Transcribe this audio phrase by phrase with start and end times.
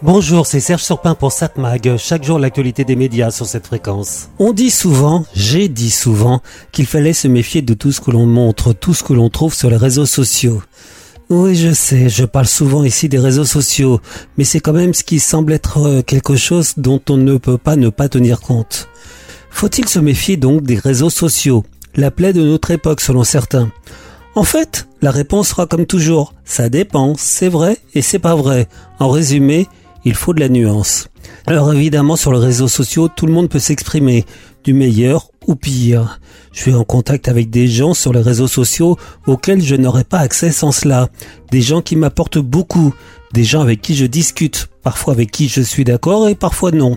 [0.00, 1.96] Bonjour, c'est Serge Surpin pour Satmag.
[1.96, 4.28] Chaque jour, l'actualité des médias sur cette fréquence.
[4.38, 6.40] On dit souvent, j'ai dit souvent,
[6.70, 9.54] qu'il fallait se méfier de tout ce que l'on montre, tout ce que l'on trouve
[9.54, 10.62] sur les réseaux sociaux.
[11.30, 14.00] Oui, je sais, je parle souvent ici des réseaux sociaux,
[14.36, 17.58] mais c'est quand même ce qui semble être euh, quelque chose dont on ne peut
[17.58, 18.88] pas ne pas tenir compte.
[19.50, 21.64] Faut-il se méfier donc des réseaux sociaux?
[21.96, 23.72] La plaie de notre époque selon certains.
[24.36, 28.68] En fait, la réponse sera comme toujours, ça dépend, c'est vrai et c'est pas vrai.
[29.00, 29.66] En résumé,
[30.08, 31.08] il faut de la nuance.
[31.46, 34.24] Alors évidemment, sur les réseaux sociaux, tout le monde peut s'exprimer,
[34.64, 36.18] du meilleur ou pire.
[36.50, 40.20] Je suis en contact avec des gens sur les réseaux sociaux auxquels je n'aurais pas
[40.20, 41.08] accès sans cela.
[41.50, 42.94] Des gens qui m'apportent beaucoup,
[43.34, 46.96] des gens avec qui je discute, parfois avec qui je suis d'accord et parfois non.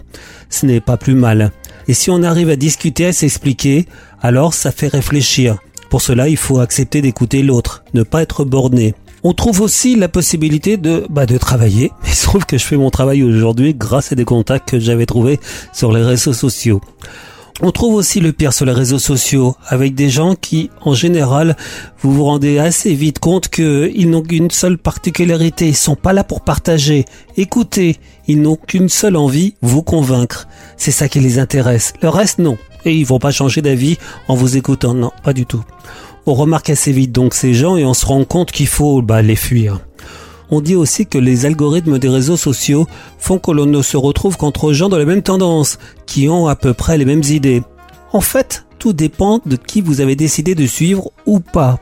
[0.49, 1.52] Ce n'est pas plus mal.
[1.89, 3.88] Et si on arrive à discuter, à s'expliquer,
[4.21, 5.57] alors ça fait réfléchir.
[5.89, 8.95] Pour cela, il faut accepter d'écouter l'autre, ne pas être borné.
[9.23, 11.91] On trouve aussi la possibilité de, bah, de travailler.
[12.05, 15.05] Il se trouve que je fais mon travail aujourd'hui grâce à des contacts que j'avais
[15.05, 15.39] trouvés
[15.73, 16.81] sur les réseaux sociaux.
[17.64, 21.55] On trouve aussi le pire sur les réseaux sociaux, avec des gens qui, en général,
[22.02, 26.23] vous vous rendez assez vite compte qu'ils n'ont qu'une seule particularité, ils sont pas là
[26.23, 27.05] pour partager,
[27.38, 30.47] écouter, ils n'ont qu'une seule envie, vous convaincre.
[30.75, 31.94] C'est ça qui les intéresse.
[32.02, 32.58] Le reste, non.
[32.83, 35.64] Et ils vont pas changer d'avis en vous écoutant, non, pas du tout.
[36.27, 39.22] On remarque assez vite donc ces gens et on se rend compte qu'il faut bah,
[39.22, 39.80] les fuir.
[40.52, 42.86] On dit aussi que les algorithmes des réseaux sociaux
[43.17, 46.55] font que l'on ne se retrouve qu'entre gens de la même tendance, qui ont à
[46.55, 47.64] peu près les mêmes idées.
[48.11, 51.80] En fait, tout dépend de qui vous avez décidé de suivre ou pas.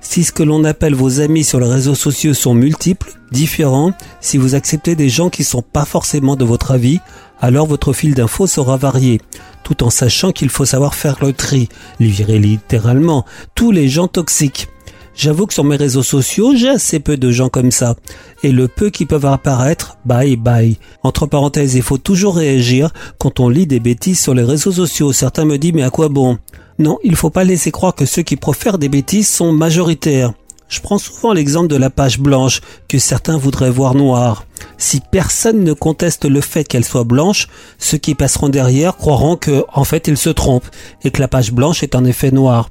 [0.00, 4.38] Si ce que l'on appelle vos amis sur les réseaux sociaux sont multiples, différents, si
[4.38, 7.00] vous acceptez des gens qui sont pas forcément de votre avis,
[7.40, 9.20] alors votre fil d'infos sera varié
[9.64, 14.06] tout en sachant qu'il faut savoir faire le tri, lui virer littéralement tous les gens
[14.06, 14.68] toxiques.
[15.16, 17.94] J'avoue que sur mes réseaux sociaux, j'ai assez peu de gens comme ça.
[18.42, 20.76] Et le peu qui peuvent apparaître, bye bye.
[21.04, 25.12] Entre parenthèses, il faut toujours réagir quand on lit des bêtises sur les réseaux sociaux.
[25.12, 26.38] Certains me disent mais à quoi bon?
[26.80, 30.32] Non, il faut pas laisser croire que ceux qui profèrent des bêtises sont majoritaires.
[30.68, 34.46] Je prends souvent l'exemple de la page blanche que certains voudraient voir noire.
[34.78, 37.48] Si personne ne conteste le fait qu'elle soit blanche,
[37.78, 40.68] ceux qui passeront derrière croiront que, en fait, ils se trompent
[41.02, 42.70] et que la page blanche est en effet noire.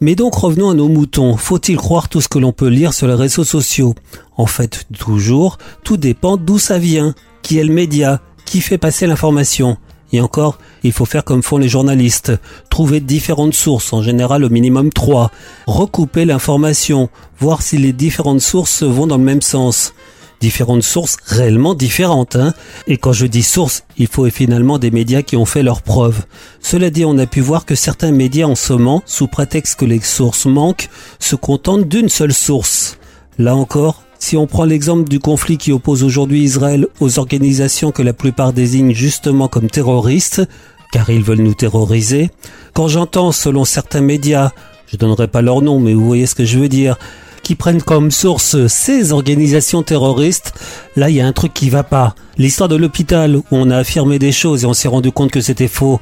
[0.00, 1.36] Mais donc revenons à nos moutons.
[1.36, 3.94] Faut-il croire tout ce que l'on peut lire sur les réseaux sociaux?
[4.36, 9.06] En fait, toujours, tout dépend d'où ça vient, qui est le média, qui fait passer
[9.06, 9.76] l'information.
[10.14, 12.30] Et encore, il faut faire comme font les journalistes,
[12.70, 15.32] trouver différentes sources, en général au minimum trois,
[15.66, 17.08] recouper l'information,
[17.40, 19.92] voir si les différentes sources vont dans le même sens
[20.40, 22.36] différentes sources réellement différentes.
[22.36, 22.54] Hein.
[22.86, 26.22] Et quand je dis sources, il faut finalement des médias qui ont fait leurs preuves.
[26.60, 29.84] Cela dit, on a pu voir que certains médias en ce moment, sous prétexte que
[29.84, 32.98] les sources manquent, se contentent d'une seule source.
[33.36, 38.00] Là encore, si on prend l'exemple du conflit qui oppose aujourd'hui Israël aux organisations que
[38.00, 40.40] la plupart désignent justement comme terroristes,
[40.92, 42.30] car ils veulent nous terroriser,
[42.72, 44.52] quand j'entends, selon certains médias,
[44.86, 46.96] je donnerai pas leur nom, mais vous voyez ce que je veux dire,
[47.42, 50.54] qui prennent comme source ces organisations terroristes,
[50.96, 52.14] là il y a un truc qui va pas.
[52.38, 55.42] L'histoire de l'hôpital où on a affirmé des choses et on s'est rendu compte que
[55.42, 56.00] c'était faux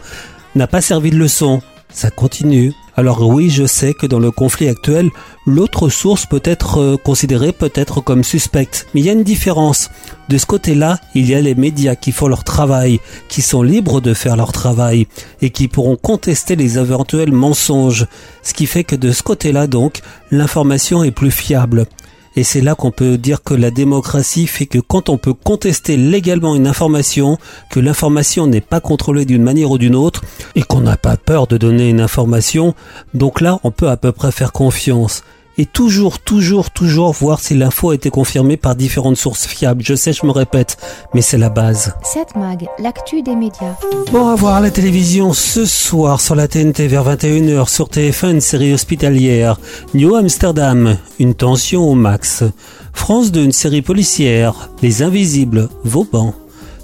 [0.54, 1.60] n'a pas servi de leçon.
[1.92, 2.72] Ça continue.
[2.94, 5.10] Alors oui, je sais que dans le conflit actuel,
[5.46, 8.86] l'autre source peut être euh, considérée peut-être comme suspecte.
[8.92, 9.90] Mais il y a une différence.
[10.28, 14.02] De ce côté-là, il y a les médias qui font leur travail, qui sont libres
[14.02, 15.06] de faire leur travail
[15.40, 18.06] et qui pourront contester les éventuels mensonges.
[18.42, 21.86] Ce qui fait que de ce côté-là, donc, l'information est plus fiable.
[22.34, 25.98] Et c'est là qu'on peut dire que la démocratie fait que quand on peut contester
[25.98, 27.36] légalement une information,
[27.70, 30.21] que l'information n'est pas contrôlée d'une manière ou d'une autre,
[30.54, 32.74] et qu'on n'a pas peur de donner une information,
[33.14, 35.22] donc là on peut à peu près faire confiance
[35.58, 39.82] et toujours, toujours, toujours voir si l'info a été confirmée par différentes sources fiables.
[39.84, 40.78] Je sais, je me répète,
[41.14, 41.94] mais c'est la base.
[42.02, 43.76] Cette mag, l'actu des médias.
[44.12, 48.30] Bon, à voir à la télévision ce soir sur la TNT vers 21h sur TF1
[48.30, 49.58] une série hospitalière.
[49.94, 52.44] New Amsterdam, une tension au max.
[52.94, 54.70] France 2, une série policière.
[54.80, 56.34] Les Invisibles, Vauban.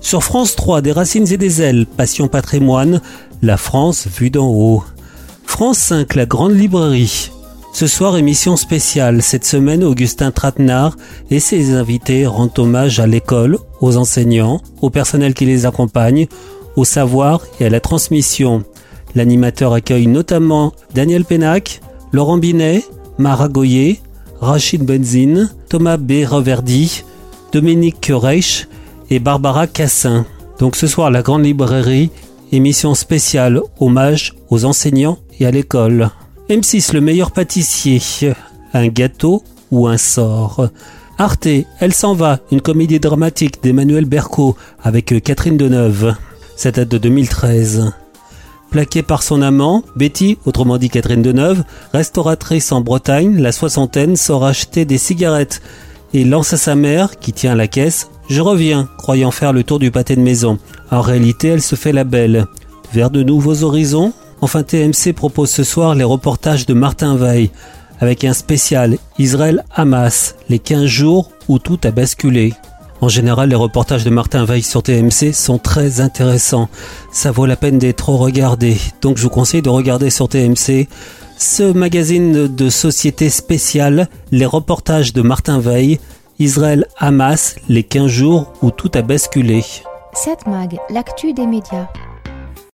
[0.01, 3.01] Sur France 3, des racines et des ailes, Passion patrimoine,
[3.43, 4.83] la France vue d'en haut.
[5.45, 7.31] France 5, la grande librairie.
[7.73, 9.23] Ce soir, émission spéciale.
[9.23, 10.97] Cette semaine, Augustin Tratenard
[11.31, 16.27] et ses invités rendent hommage à l'école, aux enseignants, au personnel qui les accompagne,
[16.77, 18.65] au savoir et à la transmission.
[19.15, 21.81] L'animateur accueille notamment Daniel Pénac,
[22.13, 22.85] Laurent Binet,
[23.19, 24.01] Mara Goyer,
[24.41, 26.25] Rachid Benzine, Thomas B.
[26.25, 27.05] Reverdy,
[27.53, 28.69] Dominique Reich
[29.11, 30.27] et Barbara Cassin.
[30.59, 32.11] Donc ce soir, la Grande Librairie,
[32.53, 36.11] émission spéciale hommage aux enseignants et à l'école.
[36.49, 38.01] M6, le meilleur pâtissier.
[38.73, 40.69] Un gâteau ou un sort?
[41.19, 41.49] Arte,
[41.81, 46.15] Elle s'en va, une comédie dramatique d'Emmanuel Berco avec euh, Catherine Deneuve.
[46.57, 47.93] Ça date de 2013.
[48.71, 54.45] Plaquée par son amant, Betty, autrement dit Catherine Deneuve, restauratrice en Bretagne, la soixantaine sort
[54.45, 55.61] acheter des cigarettes
[56.15, 59.79] et lance à sa mère, qui tient la caisse, Je reviens, croyant faire le tour
[59.79, 60.59] du pâté de maison.
[60.91, 62.47] En réalité, elle se fait la belle.
[62.93, 64.13] Vers de nouveaux horizons?
[64.43, 67.51] Enfin, TMC propose ce soir les reportages de Martin Veil,
[68.01, 72.53] avec un spécial Israël-Hamas, les 15 jours où tout a basculé.
[73.01, 76.69] En général, les reportages de Martin Veil sur TMC sont très intéressants.
[77.13, 78.77] Ça vaut la peine d'être regardé.
[79.01, 80.89] Donc je vous conseille de regarder sur TMC
[81.39, 86.01] ce magazine de société spéciale, les reportages de Martin Veil,
[86.41, 89.65] Israël-Hamas, les 15 jours où tout a basculé.
[90.13, 91.89] Cette mag, l'actu des médias.